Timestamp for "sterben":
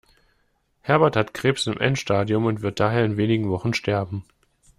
3.75-4.25